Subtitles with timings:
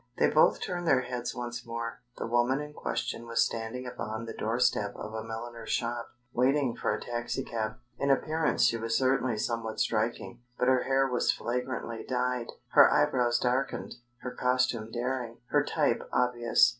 [0.17, 2.01] They both turned their heads once more.
[2.17, 6.91] The woman in question was standing upon the doorstep of a milliner's shop, waiting for
[6.91, 7.75] a taxicab.
[7.99, 13.37] In appearance she was certainly somewhat striking, but her hair was flagrantly dyed, her eyebrows
[13.37, 16.69] darkened, her costume daring, her type obvious.